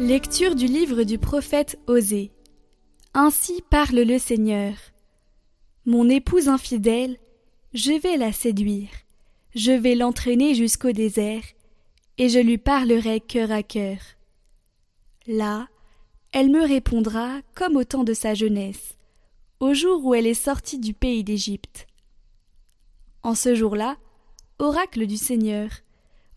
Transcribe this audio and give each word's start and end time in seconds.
Lecture 0.00 0.54
du 0.54 0.66
livre 0.66 1.02
du 1.02 1.18
prophète 1.18 1.78
Osée. 1.86 2.32
Ainsi 3.12 3.62
parle 3.68 4.00
le 4.00 4.18
Seigneur. 4.18 4.72
Mon 5.84 6.08
épouse 6.08 6.48
infidèle, 6.48 7.18
je 7.74 7.92
vais 8.00 8.16
la 8.16 8.32
séduire, 8.32 8.88
je 9.54 9.70
vais 9.70 9.94
l'entraîner 9.94 10.54
jusqu'au 10.54 10.92
désert, 10.92 11.42
et 12.16 12.30
je 12.30 12.38
lui 12.38 12.56
parlerai 12.56 13.20
cœur 13.20 13.52
à 13.52 13.62
cœur. 13.62 13.98
Là, 15.26 15.68
elle 16.32 16.50
me 16.50 16.66
répondra 16.66 17.40
comme 17.54 17.76
au 17.76 17.84
temps 17.84 18.04
de 18.04 18.14
sa 18.14 18.32
jeunesse, 18.32 18.96
au 19.60 19.74
jour 19.74 20.04
où 20.06 20.14
elle 20.14 20.26
est 20.26 20.34
sortie 20.34 20.78
du 20.78 20.94
pays 20.94 21.22
d'Égypte. 21.22 21.86
En 23.22 23.34
ce 23.34 23.54
jour-là, 23.54 23.98
oracle 24.58 25.06
du 25.06 25.18
Seigneur, 25.18 25.68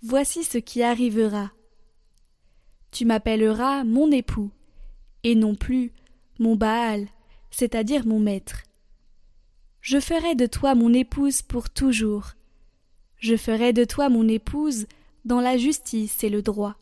voici 0.04 0.44
ce 0.44 0.58
qui 0.58 0.84
arrivera. 0.84 1.52
Tu 2.96 3.04
m'appelleras 3.04 3.84
mon 3.84 4.10
époux, 4.10 4.52
et 5.26 5.36
non 5.36 5.54
plus 5.54 5.92
mon 6.40 6.56
Baal, 6.56 7.10
c'est-à-dire 7.52 8.08
mon 8.08 8.22
maître. 8.22 8.64
Je 9.82 10.00
ferai 10.00 10.34
de 10.34 10.46
toi 10.46 10.76
mon 10.76 10.94
épouse 10.94 11.42
pour 11.42 11.70
toujours. 11.70 12.36
Je 13.18 13.36
ferai 13.36 13.74
de 13.74 13.84
toi 13.84 14.08
mon 14.08 14.30
épouse 14.30 14.88
dans 15.26 15.42
la 15.42 15.58
justice 15.58 16.24
et 16.24 16.30
le 16.30 16.42
droit, 16.42 16.78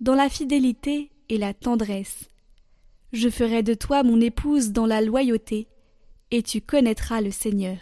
dans 0.00 0.14
la 0.14 0.28
fidélité 0.28 1.10
et 1.28 1.36
la 1.36 1.52
tendresse. 1.52 2.28
Je 3.12 3.28
ferai 3.28 3.64
de 3.64 3.74
toi 3.74 4.04
mon 4.04 4.20
épouse 4.20 4.70
dans 4.70 4.86
la 4.86 5.00
loyauté, 5.00 5.66
et 6.30 6.44
tu 6.44 6.60
connaîtras 6.60 7.22
le 7.22 7.32
Seigneur. 7.32 7.80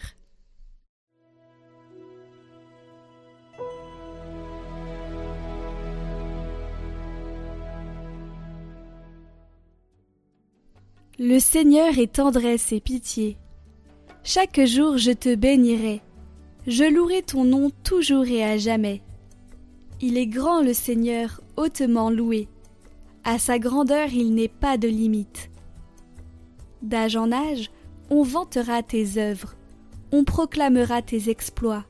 Le 11.21 11.37
Seigneur 11.39 11.99
est 11.99 12.13
tendresse 12.13 12.71
et 12.71 12.79
pitié. 12.79 13.35
Chaque 14.23 14.65
jour 14.65 14.97
je 14.97 15.11
te 15.11 15.35
bénirai. 15.35 16.01
Je 16.65 16.85
louerai 16.85 17.23
ton 17.23 17.43
nom 17.43 17.71
toujours 17.83 18.25
et 18.27 18.41
à 18.41 18.57
jamais. 18.57 19.01
Il 19.99 20.17
est 20.17 20.27
grand 20.27 20.61
le 20.61 20.71
Seigneur, 20.71 21.41
hautement 21.57 22.09
loué. 22.09 22.47
À 23.25 23.37
sa 23.37 23.59
grandeur 23.59 24.13
il 24.13 24.33
n'est 24.33 24.47
pas 24.47 24.77
de 24.77 24.87
limite. 24.87 25.51
D'âge 26.83 27.17
en 27.17 27.33
âge, 27.33 27.69
on 28.09 28.23
vantera 28.23 28.81
tes 28.81 29.17
œuvres, 29.17 29.55
on 30.13 30.23
proclamera 30.23 31.01
tes 31.01 31.29
exploits. 31.29 31.83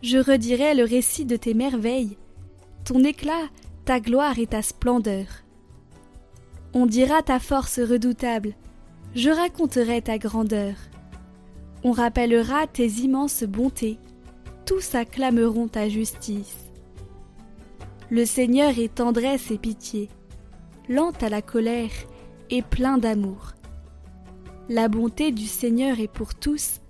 Je 0.00 0.16
redirai 0.16 0.74
le 0.74 0.84
récit 0.84 1.26
de 1.26 1.36
tes 1.36 1.52
merveilles, 1.52 2.16
ton 2.86 3.04
éclat, 3.04 3.50
ta 3.84 4.00
gloire 4.00 4.38
et 4.38 4.46
ta 4.46 4.62
splendeur. 4.62 5.43
On 6.76 6.86
dira 6.86 7.22
ta 7.22 7.38
force 7.38 7.78
redoutable, 7.78 8.52
je 9.14 9.30
raconterai 9.30 10.02
ta 10.02 10.18
grandeur. 10.18 10.74
On 11.84 11.92
rappellera 11.92 12.66
tes 12.66 12.88
immenses 12.88 13.44
bontés, 13.44 14.00
tous 14.66 14.96
acclameront 14.96 15.68
ta 15.68 15.88
justice. 15.88 16.56
Le 18.10 18.24
Seigneur 18.24 18.76
est 18.76 18.96
tendresse 18.96 19.52
et 19.52 19.58
pitié, 19.58 20.08
lent 20.88 21.12
à 21.20 21.28
la 21.28 21.42
colère 21.42 21.92
et 22.50 22.62
plein 22.62 22.98
d'amour. 22.98 23.52
La 24.68 24.88
bonté 24.88 25.30
du 25.30 25.46
Seigneur 25.46 26.00
est 26.00 26.12
pour 26.12 26.34
tous, 26.34 26.80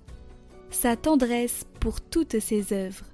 sa 0.71 0.95
tendresse 0.95 1.63
pour 1.79 2.01
toutes 2.01 2.39
ses 2.39 2.73
œuvres. 2.73 3.05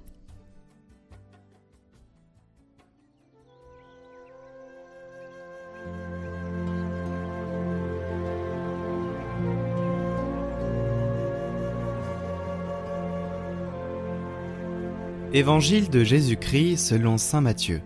Évangile 15.34 15.88
de 15.88 16.04
Jésus-Christ 16.04 16.76
selon 16.76 17.16
Saint 17.16 17.40
Matthieu. 17.40 17.80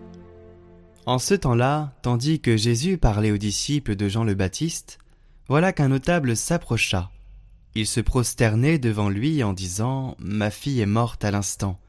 En 1.05 1.17
ce 1.17 1.33
temps-là, 1.33 1.93
tandis 2.01 2.41
que 2.41 2.57
Jésus 2.57 2.97
parlait 2.97 3.31
aux 3.31 3.37
disciples 3.37 3.95
de 3.95 4.09
Jean 4.09 4.25
le 4.25 4.35
Baptiste, 4.35 4.97
voilà 5.47 5.71
qu'un 5.71 5.87
notable 5.87 6.35
s'approcha. 6.35 7.09
Il 7.73 7.87
se 7.87 8.01
prosternait 8.01 8.79
devant 8.79 9.07
lui 9.07 9.43
en 9.43 9.53
disant 9.53 10.17
Ma 10.19 10.51
fille 10.51 10.81
est 10.81 10.85
morte 10.85 11.23
à 11.23 11.31
l'instant, 11.31 11.79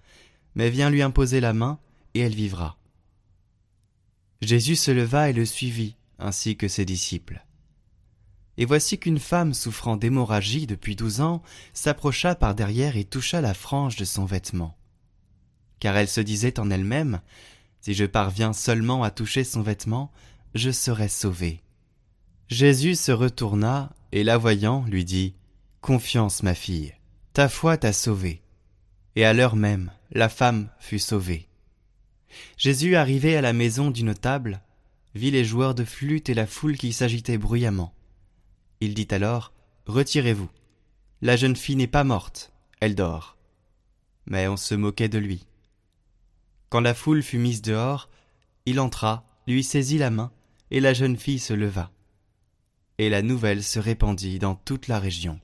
mais 0.54 0.70
viens 0.70 0.90
lui 0.90 1.02
imposer 1.02 1.40
la 1.40 1.54
main, 1.54 1.80
et 2.14 2.20
elle 2.20 2.36
vivra. 2.36 2.78
Jésus 4.40 4.76
se 4.76 4.92
leva 4.92 5.28
et 5.28 5.32
le 5.32 5.44
suivit, 5.44 5.96
ainsi 6.20 6.56
que 6.56 6.68
ses 6.68 6.84
disciples. 6.84 7.44
Et 8.58 8.64
voici 8.64 8.96
qu'une 9.00 9.18
femme 9.18 9.54
souffrant 9.54 9.96
d'hémorragie 9.96 10.68
depuis 10.68 10.94
douze 10.94 11.20
ans 11.20 11.42
s'approcha 11.72 12.36
par 12.36 12.54
derrière 12.54 12.96
et 12.96 13.02
toucha 13.02 13.40
la 13.40 13.54
frange 13.54 13.96
de 13.96 14.04
son 14.04 14.24
vêtement 14.24 14.77
car 15.80 15.96
elle 15.96 16.08
se 16.08 16.20
disait 16.20 16.58
en 16.58 16.70
elle-même 16.70 17.20
Si 17.80 17.94
je 17.94 18.04
parviens 18.04 18.52
seulement 18.52 19.02
à 19.02 19.10
toucher 19.10 19.44
son 19.44 19.62
vêtement, 19.62 20.10
je 20.54 20.70
serai 20.70 21.08
sauvée. 21.08 21.60
Jésus 22.48 22.94
se 22.94 23.12
retourna 23.12 23.92
et 24.12 24.24
la 24.24 24.38
voyant 24.38 24.84
lui 24.88 25.04
dit 25.04 25.34
Confiance, 25.80 26.42
ma 26.42 26.54
fille, 26.54 26.94
ta 27.32 27.48
foi 27.48 27.76
t'a 27.76 27.92
sauvée. 27.92 28.42
Et 29.16 29.24
à 29.24 29.32
l'heure 29.32 29.56
même, 29.56 29.90
la 30.12 30.28
femme 30.28 30.70
fut 30.78 30.98
sauvée. 30.98 31.48
Jésus 32.56 32.96
arrivé 32.96 33.36
à 33.36 33.40
la 33.40 33.52
maison 33.52 33.90
du 33.90 34.02
notable, 34.04 34.60
vit 35.14 35.30
les 35.30 35.44
joueurs 35.44 35.74
de 35.74 35.84
flûte 35.84 36.28
et 36.28 36.34
la 36.34 36.46
foule 36.46 36.76
qui 36.76 36.92
s'agitait 36.92 37.38
bruyamment. 37.38 37.94
Il 38.80 38.94
dit 38.94 39.08
alors 39.10 39.52
Retirez-vous. 39.86 40.50
La 41.22 41.36
jeune 41.36 41.56
fille 41.56 41.76
n'est 41.76 41.86
pas 41.86 42.04
morte, 42.04 42.52
elle 42.80 42.94
dort. 42.94 43.36
Mais 44.26 44.46
on 44.48 44.56
se 44.56 44.74
moquait 44.74 45.08
de 45.08 45.18
lui. 45.18 45.46
Quand 46.70 46.80
la 46.80 46.94
foule 46.94 47.22
fut 47.22 47.38
mise 47.38 47.62
dehors, 47.62 48.10
il 48.66 48.78
entra, 48.78 49.24
lui 49.46 49.64
saisit 49.64 49.98
la 49.98 50.10
main, 50.10 50.30
et 50.70 50.80
la 50.80 50.92
jeune 50.92 51.16
fille 51.16 51.38
se 51.38 51.54
leva. 51.54 51.90
Et 52.98 53.08
la 53.08 53.22
nouvelle 53.22 53.62
se 53.62 53.78
répandit 53.78 54.38
dans 54.38 54.54
toute 54.54 54.88
la 54.88 54.98
région. 54.98 55.40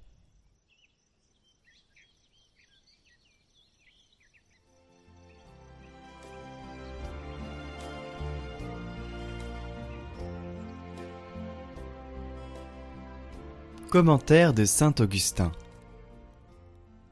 Commentaire 13.89 14.53
de 14.53 14.65
Saint 14.65 14.95
Augustin. 14.99 15.53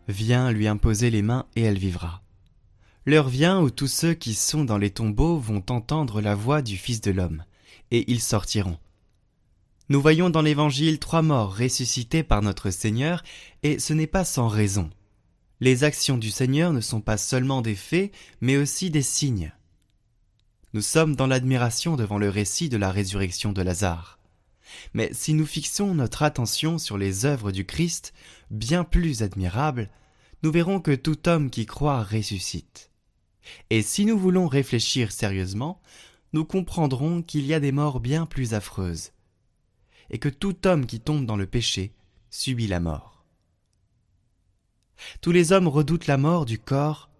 Viens 0.08 0.50
lui 0.50 0.66
imposer 0.66 1.10
les 1.10 1.22
mains 1.22 1.46
et 1.54 1.62
elle 1.62 1.78
vivra. 1.78 2.21
L'heure 3.04 3.28
vient 3.28 3.60
où 3.60 3.70
tous 3.70 3.88
ceux 3.88 4.14
qui 4.14 4.34
sont 4.34 4.64
dans 4.64 4.78
les 4.78 4.90
tombeaux 4.90 5.36
vont 5.36 5.64
entendre 5.70 6.20
la 6.20 6.36
voix 6.36 6.62
du 6.62 6.76
Fils 6.76 7.00
de 7.00 7.10
l'homme, 7.10 7.44
et 7.90 8.08
ils 8.10 8.20
sortiront. 8.20 8.78
Nous 9.88 10.00
voyons 10.00 10.30
dans 10.30 10.40
l'Évangile 10.40 11.00
trois 11.00 11.22
morts 11.22 11.56
ressuscités 11.56 12.22
par 12.22 12.42
notre 12.42 12.70
Seigneur, 12.70 13.24
et 13.64 13.80
ce 13.80 13.92
n'est 13.92 14.06
pas 14.06 14.24
sans 14.24 14.46
raison. 14.46 14.88
Les 15.58 15.82
actions 15.82 16.16
du 16.16 16.30
Seigneur 16.30 16.72
ne 16.72 16.80
sont 16.80 17.00
pas 17.00 17.16
seulement 17.16 17.60
des 17.60 17.74
faits, 17.74 18.12
mais 18.40 18.56
aussi 18.56 18.88
des 18.88 19.02
signes. 19.02 19.52
Nous 20.72 20.80
sommes 20.80 21.16
dans 21.16 21.26
l'admiration 21.26 21.96
devant 21.96 22.18
le 22.18 22.28
récit 22.28 22.68
de 22.68 22.76
la 22.76 22.92
résurrection 22.92 23.52
de 23.52 23.62
Lazare. 23.62 24.20
Mais 24.94 25.10
si 25.12 25.34
nous 25.34 25.44
fixons 25.44 25.92
notre 25.94 26.22
attention 26.22 26.78
sur 26.78 26.98
les 26.98 27.26
œuvres 27.26 27.50
du 27.50 27.66
Christ, 27.66 28.14
bien 28.52 28.84
plus 28.84 29.22
admirables, 29.22 29.90
nous 30.44 30.52
verrons 30.52 30.80
que 30.80 30.94
tout 30.94 31.28
homme 31.28 31.50
qui 31.50 31.66
croit 31.66 32.04
ressuscite. 32.04 32.91
Et 33.70 33.82
si 33.82 34.04
nous 34.04 34.18
voulons 34.18 34.46
réfléchir 34.46 35.12
sérieusement, 35.12 35.80
nous 36.32 36.44
comprendrons 36.44 37.22
qu'il 37.22 37.46
y 37.46 37.54
a 37.54 37.60
des 37.60 37.72
morts 37.72 38.00
bien 38.00 38.26
plus 38.26 38.54
affreuses, 38.54 39.12
et 40.10 40.18
que 40.18 40.28
tout 40.28 40.66
homme 40.66 40.86
qui 40.86 41.00
tombe 41.00 41.26
dans 41.26 41.36
le 41.36 41.46
péché 41.46 41.92
subit 42.30 42.66
la 42.66 42.80
mort. 42.80 43.24
Tous 45.20 45.32
les 45.32 45.52
hommes 45.52 45.68
redoutent 45.68 46.06
la 46.06 46.18
mort 46.18 46.44
du 46.44 46.58
corps, 46.58 47.10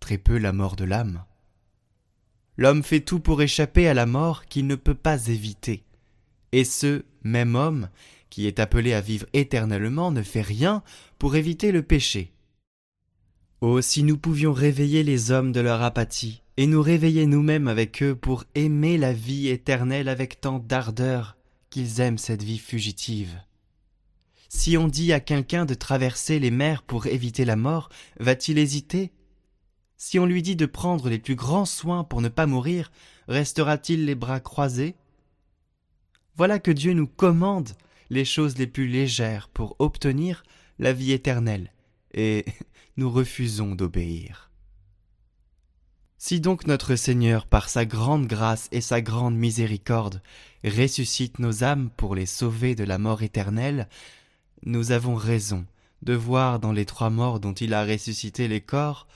très 0.00 0.18
peu 0.18 0.38
la 0.38 0.52
mort 0.52 0.76
de 0.76 0.84
l'âme. 0.84 1.24
L'homme 2.56 2.82
fait 2.82 3.00
tout 3.00 3.20
pour 3.20 3.40
échapper 3.40 3.88
à 3.88 3.94
la 3.94 4.06
mort 4.06 4.46
qu'il 4.46 4.66
ne 4.66 4.74
peut 4.74 4.94
pas 4.94 5.28
éviter, 5.28 5.84
et 6.52 6.64
ce 6.64 7.04
même 7.22 7.54
homme, 7.54 7.88
qui 8.28 8.46
est 8.46 8.60
appelé 8.60 8.92
à 8.92 9.00
vivre 9.00 9.26
éternellement, 9.32 10.10
ne 10.10 10.22
fait 10.22 10.42
rien 10.42 10.82
pour 11.18 11.36
éviter 11.36 11.72
le 11.72 11.82
péché. 11.82 12.32
Oh, 13.62 13.82
si 13.82 14.02
nous 14.02 14.16
pouvions 14.16 14.54
réveiller 14.54 15.02
les 15.02 15.30
hommes 15.30 15.52
de 15.52 15.60
leur 15.60 15.82
apathie, 15.82 16.40
et 16.56 16.66
nous 16.66 16.80
réveiller 16.80 17.26
nous-mêmes 17.26 17.68
avec 17.68 18.02
eux 18.02 18.14
pour 18.14 18.44
aimer 18.54 18.96
la 18.96 19.12
vie 19.12 19.48
éternelle 19.48 20.08
avec 20.08 20.40
tant 20.40 20.60
d'ardeur 20.60 21.36
qu'ils 21.68 22.00
aiment 22.00 22.16
cette 22.16 22.42
vie 22.42 22.58
fugitive. 22.58 23.38
Si 24.48 24.78
on 24.78 24.88
dit 24.88 25.12
à 25.12 25.20
quelqu'un 25.20 25.66
de 25.66 25.74
traverser 25.74 26.38
les 26.38 26.50
mers 26.50 26.82
pour 26.82 27.06
éviter 27.06 27.44
la 27.44 27.56
mort, 27.56 27.90
va-t-il 28.18 28.56
hésiter? 28.56 29.12
Si 29.98 30.18
on 30.18 30.24
lui 30.24 30.40
dit 30.40 30.56
de 30.56 30.64
prendre 30.64 31.10
les 31.10 31.18
plus 31.18 31.36
grands 31.36 31.66
soins 31.66 32.02
pour 32.02 32.22
ne 32.22 32.28
pas 32.30 32.46
mourir, 32.46 32.90
restera-t-il 33.28 34.06
les 34.06 34.14
bras 34.14 34.40
croisés? 34.40 34.96
Voilà 36.34 36.58
que 36.58 36.70
Dieu 36.70 36.94
nous 36.94 37.06
commande 37.06 37.68
les 38.08 38.24
choses 38.24 38.56
les 38.56 38.66
plus 38.66 38.88
légères 38.88 39.50
pour 39.52 39.76
obtenir 39.78 40.44
la 40.78 40.94
vie 40.94 41.12
éternelle, 41.12 41.74
et 42.14 42.44
nous 42.96 43.10
refusons 43.10 43.74
d'obéir. 43.74 44.50
Si 46.18 46.40
donc 46.40 46.66
notre 46.66 46.96
Seigneur, 46.96 47.46
par 47.46 47.70
sa 47.70 47.86
grande 47.86 48.26
grâce 48.26 48.68
et 48.72 48.82
sa 48.82 49.00
grande 49.00 49.36
miséricorde, 49.36 50.22
ressuscite 50.64 51.38
nos 51.38 51.64
âmes 51.64 51.90
pour 51.96 52.14
les 52.14 52.26
sauver 52.26 52.74
de 52.74 52.84
la 52.84 52.98
mort 52.98 53.22
éternelle, 53.22 53.88
nous 54.64 54.92
avons 54.92 55.14
raison 55.14 55.64
de 56.02 56.12
voir 56.12 56.60
dans 56.60 56.72
les 56.72 56.84
trois 56.84 57.10
morts 57.10 57.40
dont 57.40 57.54
il 57.54 57.72
a 57.72 57.84
ressuscité 57.84 58.48
les 58.48 58.60
corps 58.60 59.06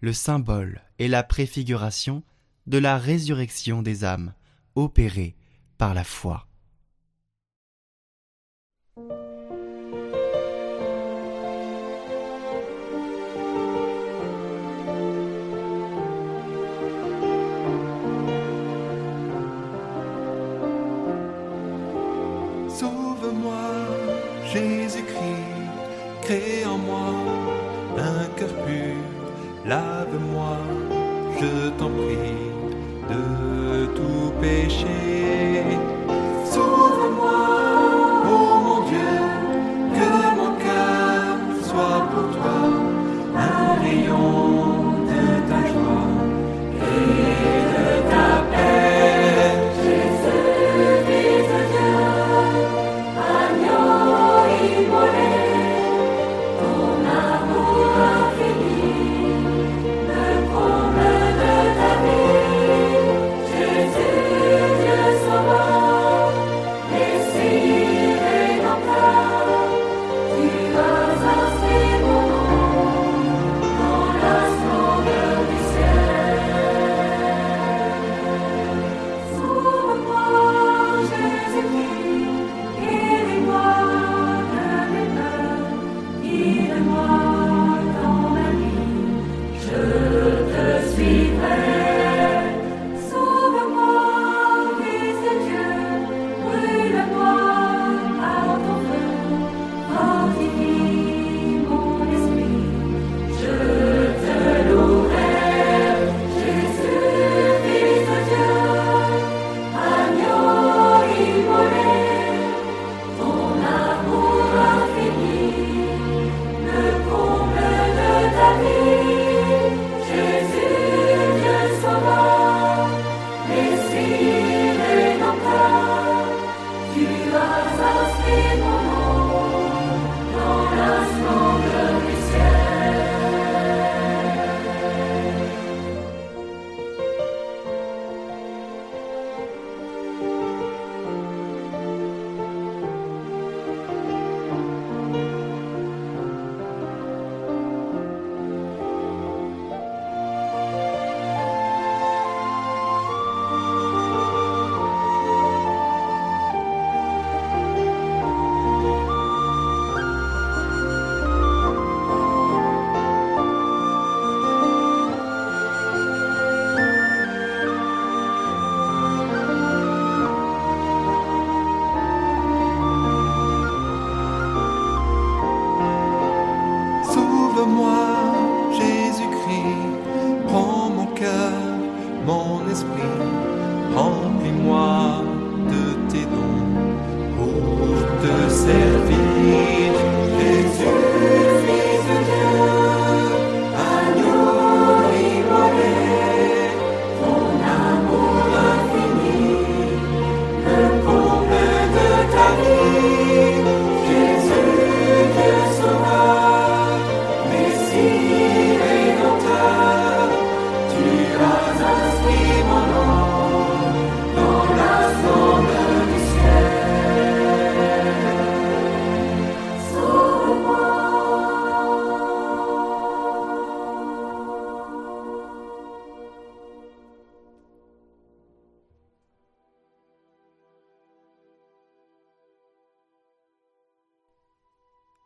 le 0.00 0.12
symbole 0.12 0.82
et 0.98 1.08
la 1.08 1.22
préfiguration 1.22 2.22
de 2.66 2.78
la 2.78 2.98
résurrection 2.98 3.82
des 3.82 4.04
âmes 4.04 4.32
opérée 4.74 5.36
par 5.78 5.94
la 5.94 6.04
foi. 6.04 6.46
Sauve-moi, 23.40 23.56
Jésus-Christ, 24.52 26.22
crée 26.22 26.64
en 26.66 26.76
moi 26.78 27.10
un 27.96 28.26
cœur 28.36 28.48
pur, 28.66 28.96
lave-moi, 29.64 30.56
je 31.40 31.70
t'en 31.78 31.88
prie, 31.88 32.50
de 33.08 33.86
tout 33.94 34.32
péché. 34.40 35.62
Sauve-moi, 36.44 37.40
ô 38.26 38.60
mon 38.66 38.80
Dieu, 38.88 39.12
que 39.94 40.10
mon 40.36 40.52
cœur 40.64 41.36
soit 41.62 42.02
pour 42.12 42.28
toi 42.36 42.60
un 43.36 43.80
rayon 43.82 44.59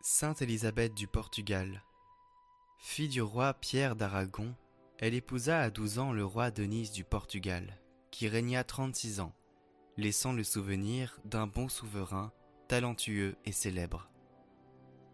Sainte 0.07 0.43
Élisabeth 0.43 0.93
du 0.93 1.07
Portugal. 1.07 1.83
Fille 2.79 3.09
du 3.09 3.23
roi 3.23 3.55
Pierre 3.55 3.97
d'Aragon, 3.97 4.55
elle 4.99 5.15
épousa 5.15 5.63
à 5.63 5.71
douze 5.71 5.99
ans 5.99 6.13
le 6.13 6.27
roi 6.27 6.51
Denys 6.51 6.91
du 6.91 7.05
Portugal, 7.05 7.81
qui 8.11 8.29
régna 8.29 8.65
trente-six 8.65 9.21
ans, 9.21 9.33
laissant 9.97 10.35
le 10.35 10.45
souvenir 10.45 11.19
d'un 11.25 11.47
bon 11.47 11.71
souverain, 11.71 12.33
talentueux 12.69 13.37
et 13.47 13.53
célèbre. 13.53 14.11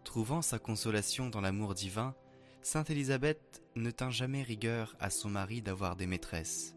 Trouvant 0.03 0.41
sa 0.41 0.59
consolation 0.59 1.29
dans 1.29 1.39
l'amour 1.39 1.73
divin, 1.73 2.13
Sainte 2.61 2.89
Élisabeth 2.89 3.63
ne 3.77 3.91
tint 3.91 4.11
jamais 4.11 4.43
rigueur 4.43 4.97
à 4.99 5.09
son 5.09 5.29
mari 5.29 5.61
d'avoir 5.61 5.95
des 5.95 6.05
maîtresses. 6.05 6.75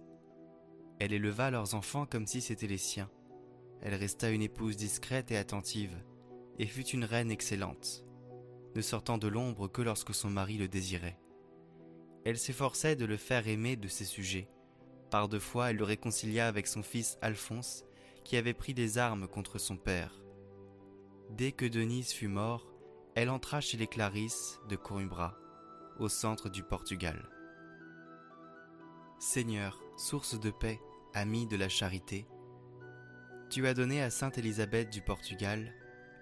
Elle 1.01 1.15
éleva 1.15 1.51
leurs 1.51 1.75
enfants 1.75 2.07
comme 2.07 2.29
si 2.29 2.41
c'étaient 2.41 2.69
les 2.69 2.79
siens. 2.79 3.11
Elle 3.83 3.95
resta 3.95 4.31
une 4.31 4.43
épouse 4.43 4.77
discrète 4.77 5.33
et 5.33 5.37
attentive, 5.37 5.97
et 6.59 6.67
fut 6.67 6.87
une 6.87 7.05
reine 7.05 7.31
excellente, 7.31 8.05
ne 8.75 8.81
sortant 8.81 9.19
de 9.19 9.29
l'ombre 9.29 9.69
que 9.69 9.83
lorsque 9.83 10.15
son 10.15 10.31
mari 10.31 10.57
le 10.59 10.69
désirait. 10.69 11.19
Elle 12.25 12.39
s'efforçait 12.39 12.97
de 12.97 13.05
le 13.05 13.17
faire 13.17 13.49
aimer 13.49 13.77
de 13.77 13.89
ses 13.89 14.05
sujets. 14.05 14.49
Par 15.11 15.29
deux 15.29 15.41
fois, 15.41 15.71
elle 15.71 15.77
le 15.77 15.85
réconcilia 15.85 16.49
avec 16.49 16.67
son 16.67 16.83
fils 16.83 17.19
Alphonse, 17.21 17.85
qui 18.25 18.37
avait 18.37 18.55
pris 18.55 18.75
des 18.75 18.99
armes 18.99 19.29
contre 19.29 19.59
son 19.59 19.77
père. 19.77 20.23
Dès 21.31 21.53
que 21.53 21.67
Denise 21.67 22.13
fut 22.13 22.29
mort, 22.29 22.73
elle 23.15 23.31
entra 23.31 23.61
chez 23.61 23.77
les 23.77 23.87
Clarisses 23.87 24.61
de 24.69 24.77
Coimbra, 24.77 25.37
au 25.99 26.09
centre 26.09 26.49
du 26.49 26.63
Portugal. 26.63 27.29
Seigneur, 29.19 29.83
source 29.97 30.41
de 30.41 30.51
paix, 30.51 30.81
ami 31.13 31.47
de 31.47 31.57
la 31.57 31.69
charité, 31.69 32.27
tu 33.51 33.69
as 33.69 33.75
donné 33.75 34.03
à 34.03 34.11
Sainte 34.11 34.39
Élisabeth 34.39 34.91
du 34.91 35.01
Portugal 35.01 35.73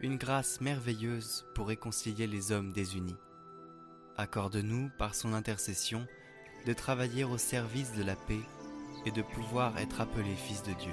une 0.03 0.17
grâce 0.17 0.61
merveilleuse 0.61 1.47
pour 1.55 1.69
réconcilier 1.69 2.27
les 2.27 2.51
hommes 2.51 2.73
désunis. 2.73 3.17
Accorde-nous, 4.17 4.91
par 4.99 5.15
son 5.15 5.33
intercession, 5.33 6.07
de 6.67 6.73
travailler 6.73 7.23
au 7.23 7.39
service 7.39 7.93
de 7.93 8.03
la 8.03 8.17
paix 8.17 8.41
et 9.07 9.13
de 9.13 9.23
pouvoir 9.23 9.79
être 9.79 10.01
appelés 10.01 10.35
fils 10.35 10.65
de 10.65 10.73
Dieu. 10.73 10.93